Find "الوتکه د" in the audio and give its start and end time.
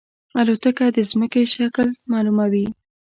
0.39-0.97